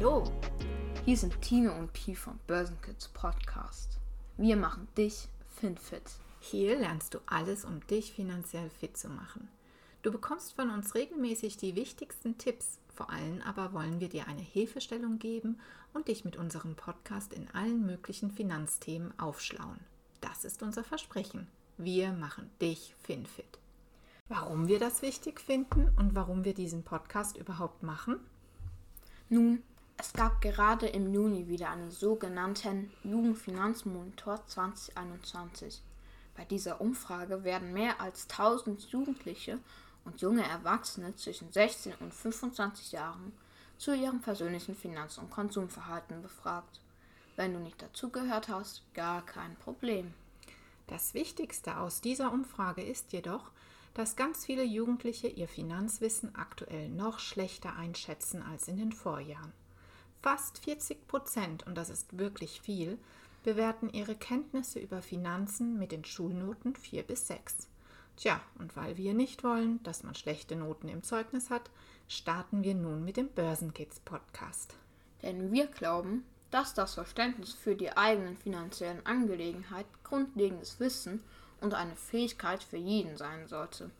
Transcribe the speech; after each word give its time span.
Hier 0.00 1.16
sind 1.18 1.42
Tine 1.42 1.74
und 1.74 1.92
Pi 1.92 2.14
vom 2.14 2.38
Börsenkids 2.46 3.08
Podcast. 3.08 3.98
Wir 4.38 4.56
machen 4.56 4.88
dich 4.96 5.28
FinFit. 5.56 6.02
Hier 6.40 6.78
lernst 6.78 7.12
du 7.12 7.18
alles, 7.26 7.66
um 7.66 7.86
dich 7.86 8.14
finanziell 8.14 8.70
fit 8.70 8.96
zu 8.96 9.10
machen. 9.10 9.48
Du 10.00 10.10
bekommst 10.10 10.54
von 10.54 10.70
uns 10.70 10.94
regelmäßig 10.94 11.58
die 11.58 11.74
wichtigsten 11.74 12.38
Tipps. 12.38 12.78
Vor 12.94 13.10
allem 13.10 13.42
aber 13.42 13.74
wollen 13.74 14.00
wir 14.00 14.08
dir 14.08 14.26
eine 14.26 14.40
Hilfestellung 14.40 15.18
geben 15.18 15.60
und 15.92 16.08
dich 16.08 16.24
mit 16.24 16.38
unserem 16.38 16.76
Podcast 16.76 17.34
in 17.34 17.50
allen 17.50 17.84
möglichen 17.84 18.30
Finanzthemen 18.30 19.12
aufschlauen. 19.20 19.80
Das 20.22 20.46
ist 20.46 20.62
unser 20.62 20.82
Versprechen. 20.82 21.46
Wir 21.76 22.14
machen 22.14 22.48
dich 22.62 22.94
FinFit. 23.02 23.58
Warum 24.28 24.66
wir 24.66 24.78
das 24.78 25.02
wichtig 25.02 25.42
finden 25.42 25.90
und 25.98 26.14
warum 26.14 26.46
wir 26.46 26.54
diesen 26.54 26.84
Podcast 26.84 27.36
überhaupt 27.36 27.82
machen? 27.82 28.18
Nun, 29.28 29.62
es 30.00 30.14
gab 30.14 30.40
gerade 30.40 30.86
im 30.86 31.12
Juni 31.12 31.46
wieder 31.48 31.68
einen 31.68 31.90
sogenannten 31.90 32.90
Jugendfinanzmonitor 33.04 34.40
2021. 34.46 35.82
Bei 36.34 36.46
dieser 36.46 36.80
Umfrage 36.80 37.44
werden 37.44 37.74
mehr 37.74 38.00
als 38.00 38.26
1000 38.30 38.80
Jugendliche 38.92 39.58
und 40.06 40.22
junge 40.22 40.42
Erwachsene 40.42 41.14
zwischen 41.16 41.52
16 41.52 41.92
und 42.00 42.14
25 42.14 42.92
Jahren 42.92 43.34
zu 43.76 43.94
ihrem 43.94 44.22
persönlichen 44.22 44.74
Finanz- 44.74 45.18
und 45.18 45.30
Konsumverhalten 45.30 46.22
befragt. 46.22 46.80
Wenn 47.36 47.52
du 47.52 47.60
nicht 47.60 47.82
dazugehört 47.82 48.48
hast, 48.48 48.82
gar 48.94 49.20
kein 49.26 49.54
Problem. 49.56 50.14
Das 50.86 51.12
Wichtigste 51.12 51.76
aus 51.76 52.00
dieser 52.00 52.32
Umfrage 52.32 52.82
ist 52.82 53.12
jedoch, 53.12 53.50
dass 53.92 54.16
ganz 54.16 54.46
viele 54.46 54.64
Jugendliche 54.64 55.28
ihr 55.28 55.46
Finanzwissen 55.46 56.34
aktuell 56.36 56.88
noch 56.88 57.18
schlechter 57.18 57.76
einschätzen 57.76 58.42
als 58.42 58.66
in 58.66 58.78
den 58.78 58.92
Vorjahren. 58.92 59.52
Fast 60.22 60.58
40 60.64 61.08
Prozent, 61.08 61.66
und 61.66 61.76
das 61.76 61.88
ist 61.88 62.18
wirklich 62.18 62.60
viel, 62.60 62.98
bewerten 63.42 63.88
ihre 63.88 64.14
Kenntnisse 64.14 64.78
über 64.78 65.00
Finanzen 65.00 65.78
mit 65.78 65.92
den 65.92 66.04
Schulnoten 66.04 66.76
4 66.76 67.04
bis 67.04 67.26
6. 67.26 67.68
Tja, 68.16 68.38
und 68.58 68.76
weil 68.76 68.98
wir 68.98 69.14
nicht 69.14 69.44
wollen, 69.44 69.82
dass 69.82 70.02
man 70.02 70.14
schlechte 70.14 70.56
Noten 70.56 70.88
im 70.88 71.02
Zeugnis 71.02 71.48
hat, 71.48 71.70
starten 72.06 72.62
wir 72.64 72.74
nun 72.74 73.02
mit 73.02 73.16
dem 73.16 73.30
Börsenkids 73.30 74.00
Podcast. 74.00 74.74
Denn 75.22 75.52
wir 75.52 75.68
glauben, 75.68 76.26
dass 76.50 76.74
das 76.74 76.92
Verständnis 76.94 77.54
für 77.54 77.74
die 77.74 77.96
eigenen 77.96 78.36
finanziellen 78.36 79.06
Angelegenheiten 79.06 79.94
grundlegendes 80.04 80.80
Wissen 80.80 81.22
und 81.62 81.72
eine 81.72 81.96
Fähigkeit 81.96 82.62
für 82.62 82.76
jeden 82.76 83.16
sein 83.16 83.48
sollte. 83.48 83.90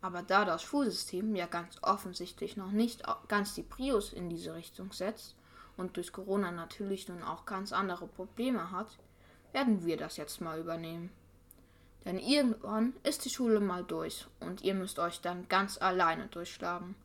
Aber 0.00 0.22
da 0.22 0.46
das 0.46 0.62
Schulsystem 0.62 1.36
ja 1.36 1.46
ganz 1.46 1.76
offensichtlich 1.82 2.56
noch 2.56 2.70
nicht 2.70 3.02
ganz 3.28 3.54
die 3.54 3.62
Prios 3.62 4.14
in 4.14 4.30
diese 4.30 4.54
Richtung 4.54 4.92
setzt, 4.92 5.34
und 5.76 5.96
durch 5.96 6.12
Corona 6.12 6.50
natürlich 6.50 7.08
nun 7.08 7.22
auch 7.22 7.46
ganz 7.46 7.72
andere 7.72 8.06
Probleme 8.06 8.70
hat, 8.70 8.98
werden 9.52 9.84
wir 9.84 9.96
das 9.96 10.16
jetzt 10.16 10.40
mal 10.40 10.58
übernehmen. 10.58 11.10
Denn 12.04 12.18
irgendwann 12.18 12.94
ist 13.04 13.24
die 13.24 13.30
Schule 13.30 13.60
mal 13.60 13.84
durch 13.84 14.26
und 14.40 14.62
ihr 14.62 14.74
müsst 14.74 14.98
euch 14.98 15.20
dann 15.20 15.48
ganz 15.48 15.80
alleine 15.80 16.26
durchschlagen. 16.26 16.96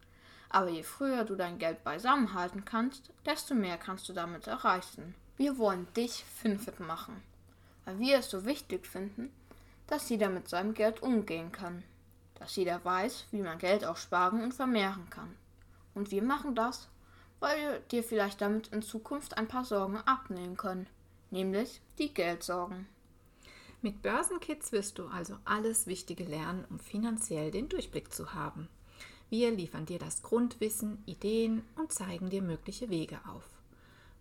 Aber 0.49 0.69
je 0.69 0.83
früher 0.83 1.23
du 1.23 1.35
dein 1.35 1.59
Geld 1.59 1.83
beisammen 1.83 2.33
halten 2.33 2.65
kannst, 2.65 3.11
desto 3.25 3.53
mehr 3.53 3.77
kannst 3.77 4.07
du 4.09 4.13
damit 4.13 4.47
erreichen. 4.47 5.13
Wir 5.35 5.57
wollen 5.57 5.87
dich 5.93 6.23
finfit 6.23 6.79
machen, 6.79 7.21
weil 7.85 7.99
wir 7.99 8.17
es 8.19 8.29
so 8.29 8.45
wichtig 8.45 8.87
finden, 8.87 9.31
dass 9.85 10.09
jeder 10.09 10.29
mit 10.29 10.49
seinem 10.49 10.73
Geld 10.73 11.03
umgehen 11.03 11.51
kann. 11.51 11.83
Dass 12.35 12.55
jeder 12.55 12.83
weiß, 12.83 13.25
wie 13.31 13.41
man 13.41 13.57
Geld 13.57 13.83
auch 13.85 13.97
sparen 13.97 14.43
und 14.43 14.53
vermehren 14.53 15.09
kann. 15.09 15.35
Und 15.93 16.11
wir 16.11 16.21
machen 16.21 16.55
das, 16.55 16.87
weil 17.39 17.57
wir 17.57 17.79
dir 17.79 18.03
vielleicht 18.03 18.41
damit 18.41 18.67
in 18.69 18.81
Zukunft 18.81 19.37
ein 19.37 19.47
paar 19.47 19.65
Sorgen 19.65 19.97
abnehmen 19.97 20.57
können, 20.57 20.87
nämlich 21.31 21.81
die 21.99 22.13
Geldsorgen. 22.13 22.87
Mit 23.81 24.01
Börsenkids 24.01 24.71
wirst 24.71 24.97
du 24.97 25.07
also 25.07 25.37
alles 25.45 25.85
Wichtige 25.85 26.23
lernen, 26.23 26.65
um 26.69 26.79
finanziell 26.79 27.51
den 27.51 27.69
Durchblick 27.69 28.11
zu 28.11 28.33
haben. 28.33 28.67
Wir 29.29 29.51
liefern 29.51 29.85
dir 29.85 29.99
das 29.99 30.23
Grundwissen, 30.23 31.03
Ideen 31.05 31.63
und 31.75 31.91
zeigen 31.91 32.29
dir 32.29 32.41
mögliche 32.41 32.89
Wege 32.89 33.19
auf. 33.27 33.43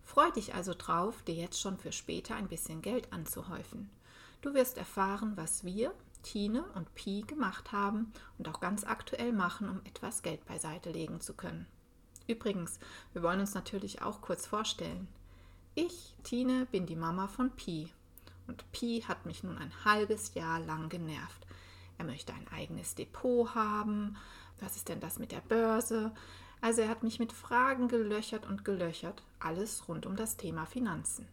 Freu 0.03 0.29
dich 0.31 0.53
also 0.53 0.73
drauf, 0.77 1.23
dir 1.23 1.35
jetzt 1.35 1.59
schon 1.59 1.77
für 1.77 1.91
später 1.91 2.35
ein 2.35 2.47
bisschen 2.47 2.81
Geld 2.81 3.11
anzuhäufen. 3.11 3.89
Du 4.41 4.53
wirst 4.53 4.77
erfahren, 4.77 5.33
was 5.35 5.63
wir, 5.63 5.93
Tine 6.23 6.63
und 6.75 6.93
Pi 6.93 7.21
gemacht 7.21 7.71
haben 7.71 8.11
und 8.37 8.47
auch 8.47 8.59
ganz 8.59 8.83
aktuell 8.83 9.31
machen, 9.31 9.69
um 9.69 9.81
etwas 9.85 10.21
Geld 10.21 10.45
beiseite 10.45 10.91
legen 10.91 11.19
zu 11.19 11.33
können. 11.33 11.67
Übrigens, 12.27 12.79
wir 13.13 13.23
wollen 13.23 13.39
uns 13.39 13.53
natürlich 13.53 14.01
auch 14.01 14.21
kurz 14.21 14.45
vorstellen. 14.45 15.07
Ich, 15.75 16.13
Tine, 16.23 16.65
bin 16.71 16.85
die 16.85 16.95
Mama 16.95 17.27
von 17.27 17.51
Pi. 17.51 17.89
Und 18.47 18.69
Pi 18.71 19.03
hat 19.07 19.25
mich 19.25 19.43
nun 19.43 19.57
ein 19.57 19.71
halbes 19.85 20.33
Jahr 20.33 20.59
lang 20.59 20.89
genervt. 20.89 21.47
Er 21.97 22.05
möchte 22.05 22.33
ein 22.33 22.47
eigenes 22.49 22.95
Depot 22.95 23.55
haben. 23.55 24.17
Was 24.59 24.75
ist 24.75 24.89
denn 24.89 24.99
das 24.99 25.19
mit 25.19 25.31
der 25.31 25.41
Börse? 25.41 26.11
Also 26.61 26.81
er 26.81 26.89
hat 26.89 27.03
mich 27.03 27.19
mit 27.19 27.31
Fragen 27.31 27.87
gelöchert 27.87 28.45
und 28.47 28.65
gelöchert, 28.65 29.23
alles 29.39 29.87
rund 29.87 30.05
um 30.05 30.15
das 30.15 30.37
Thema 30.37 30.65
Finanzen. 30.65 31.27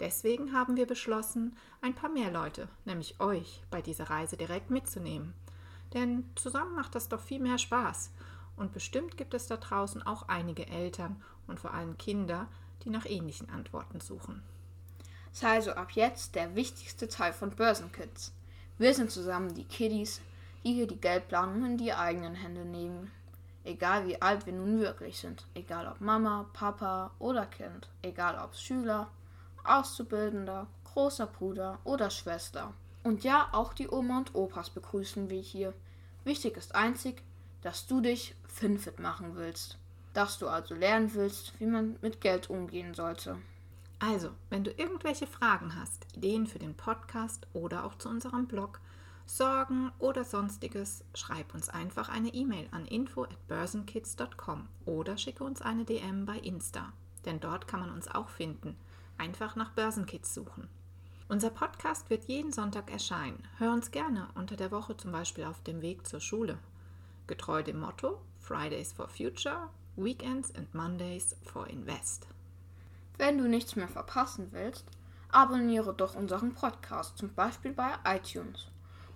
Deswegen 0.00 0.52
haben 0.52 0.76
wir 0.76 0.86
beschlossen, 0.86 1.56
ein 1.80 1.94
paar 1.94 2.10
mehr 2.10 2.32
Leute, 2.32 2.68
nämlich 2.84 3.20
euch, 3.20 3.62
bei 3.70 3.80
dieser 3.80 4.10
Reise 4.10 4.36
direkt 4.36 4.70
mitzunehmen. 4.70 5.34
Denn 5.94 6.24
zusammen 6.34 6.74
macht 6.74 6.94
das 6.96 7.08
doch 7.08 7.20
viel 7.20 7.38
mehr 7.38 7.58
Spaß 7.58 8.10
und 8.62 8.72
bestimmt 8.72 9.16
gibt 9.16 9.34
es 9.34 9.48
da 9.48 9.56
draußen 9.56 10.06
auch 10.06 10.28
einige 10.28 10.68
Eltern 10.68 11.20
und 11.46 11.60
vor 11.60 11.74
allem 11.74 11.98
Kinder, 11.98 12.46
die 12.84 12.90
nach 12.90 13.04
ähnlichen 13.04 13.50
Antworten 13.50 14.00
suchen. 14.00 14.42
Sei 15.32 15.48
also 15.48 15.72
ab 15.72 15.90
jetzt 15.92 16.34
der 16.36 16.54
wichtigste 16.54 17.08
Teil 17.08 17.32
von 17.32 17.50
Börsenkids. 17.50 18.32
Wir 18.78 18.94
sind 18.94 19.10
zusammen 19.10 19.54
die 19.54 19.64
Kiddies, 19.64 20.20
die 20.62 20.74
hier 20.74 20.86
die 20.86 21.00
Geldplanung 21.00 21.64
in 21.64 21.76
die 21.76 21.92
eigenen 21.92 22.34
Hände 22.34 22.64
nehmen. 22.64 23.10
Egal 23.64 24.06
wie 24.06 24.20
alt 24.22 24.46
wir 24.46 24.52
nun 24.52 24.78
wirklich 24.80 25.18
sind, 25.18 25.44
egal 25.54 25.88
ob 25.88 26.00
Mama, 26.00 26.46
Papa 26.52 27.10
oder 27.18 27.46
Kind, 27.46 27.88
egal 28.02 28.38
ob 28.38 28.54
Schüler, 28.54 29.08
Auszubildender, 29.64 30.66
großer 30.84 31.26
Bruder 31.26 31.78
oder 31.84 32.10
Schwester. 32.10 32.74
Und 33.02 33.24
ja, 33.24 33.48
auch 33.52 33.72
die 33.72 33.88
Oma 33.88 34.18
und 34.18 34.34
Opas 34.34 34.70
begrüßen 34.70 35.30
wir 35.30 35.40
hier. 35.40 35.74
Wichtig 36.24 36.56
ist 36.56 36.74
einzig, 36.74 37.22
dass 37.62 37.86
du 37.86 38.00
dich 38.00 38.34
FinFit 38.48 38.98
machen 38.98 39.36
willst. 39.36 39.78
Dass 40.12 40.38
du 40.38 40.48
also 40.48 40.74
lernen 40.74 41.14
willst, 41.14 41.58
wie 41.58 41.66
man 41.66 41.96
mit 42.02 42.20
Geld 42.20 42.50
umgehen 42.50 42.92
sollte. 42.92 43.38
Also, 43.98 44.30
wenn 44.50 44.64
du 44.64 44.72
irgendwelche 44.72 45.28
Fragen 45.28 45.76
hast, 45.76 46.06
Ideen 46.16 46.46
für 46.46 46.58
den 46.58 46.74
Podcast 46.74 47.46
oder 47.52 47.84
auch 47.84 47.94
zu 47.94 48.08
unserem 48.08 48.46
Blog, 48.46 48.80
Sorgen 49.26 49.92
oder 50.00 50.24
sonstiges, 50.24 51.04
schreib 51.14 51.54
uns 51.54 51.68
einfach 51.68 52.08
eine 52.08 52.34
E-Mail 52.34 52.66
an 52.72 52.84
info 52.84 53.22
at 53.22 53.46
börsenkids.com 53.46 54.68
oder 54.84 55.16
schicke 55.16 55.44
uns 55.44 55.62
eine 55.62 55.84
DM 55.84 56.26
bei 56.26 56.38
Insta, 56.38 56.92
denn 57.24 57.38
dort 57.38 57.68
kann 57.68 57.80
man 57.80 57.92
uns 57.92 58.08
auch 58.08 58.28
finden. 58.28 58.76
Einfach 59.18 59.54
nach 59.54 59.70
Börsenkids 59.70 60.34
suchen. 60.34 60.68
Unser 61.28 61.50
Podcast 61.50 62.10
wird 62.10 62.24
jeden 62.24 62.52
Sonntag 62.52 62.90
erscheinen. 62.90 63.42
Hör 63.58 63.72
uns 63.72 63.92
gerne 63.92 64.28
unter 64.34 64.56
der 64.56 64.72
Woche 64.72 64.96
zum 64.96 65.12
Beispiel 65.12 65.44
auf 65.44 65.62
dem 65.62 65.80
Weg 65.80 66.06
zur 66.08 66.20
Schule 66.20 66.58
getreu 67.26 67.62
dem 67.62 67.80
Motto 67.80 68.20
Fridays 68.38 68.92
for 68.92 69.08
Future, 69.08 69.70
Weekends 69.96 70.54
and 70.54 70.74
Mondays 70.74 71.34
for 71.42 71.66
Invest. 71.68 72.26
Wenn 73.18 73.36
du 73.38 73.48
nichts 73.48 73.76
mehr 73.76 73.88
verpassen 73.88 74.48
willst, 74.52 74.86
abonniere 75.30 75.94
doch 75.94 76.14
unseren 76.14 76.54
Podcast, 76.54 77.18
zum 77.18 77.34
Beispiel 77.34 77.72
bei 77.72 77.94
iTunes. 78.04 78.68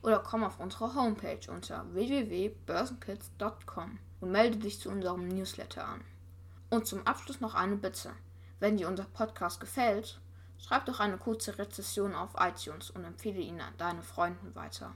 Oder 0.03 0.19
komm 0.21 0.45
auf 0.45 0.61
unsere 0.61 0.95
Homepage 0.95 1.51
unter 1.51 1.85
www.börsenkids.com 1.93 3.99
und 4.21 4.31
melde 4.31 4.59
dich 4.59 4.79
zu 4.81 4.91
unserem 4.91 5.27
Newsletter 5.29 5.87
an. 5.87 6.03
Und 6.71 6.87
zum 6.87 7.07
Abschluss 7.07 7.41
noch 7.41 7.55
eine 7.55 7.77
Bitte. 7.77 8.13
Wenn 8.61 8.77
dir 8.77 8.89
unser 8.89 9.05
Podcast 9.05 9.61
gefällt, 9.61 10.21
schreib 10.59 10.87
doch 10.87 11.01
eine 11.01 11.19
kurze 11.19 11.59
Rezession 11.59 12.15
auf 12.15 12.35
iTunes 12.39 12.91
und 12.91 13.05
empfehle 13.05 13.41
ihn 13.41 13.61
an 13.61 13.75
deine 13.79 14.03
Freunden 14.03 14.55
weiter. 14.55 14.95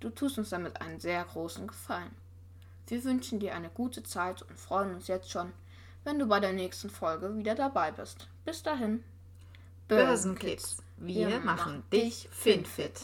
Du 0.00 0.10
tust 0.10 0.38
uns 0.38 0.50
damit 0.50 0.80
einen 0.80 1.00
sehr 1.00 1.24
großen 1.24 1.66
Gefallen. 1.66 2.14
Wir 2.86 3.02
wünschen 3.04 3.40
dir 3.40 3.54
eine 3.54 3.70
gute 3.70 4.02
Zeit 4.02 4.42
und 4.42 4.58
freuen 4.58 4.94
uns 4.94 5.08
jetzt 5.08 5.30
schon, 5.30 5.52
wenn 6.04 6.18
du 6.18 6.26
bei 6.26 6.38
der 6.38 6.52
nächsten 6.52 6.90
Folge 6.90 7.34
wieder 7.36 7.54
dabei 7.54 7.90
bist. 7.92 8.28
Bis 8.44 8.62
dahin. 8.62 9.02
Börsenkids, 9.88 10.82
wir, 10.98 11.28
wir 11.28 11.40
machen 11.40 11.82
dich 11.90 12.28
finfit. 12.30 13.00